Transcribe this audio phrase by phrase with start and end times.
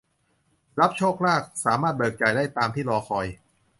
[0.79, 3.25] รับโชคลาภ สามารถเบิกจ่ายได้ตามที่รอคอย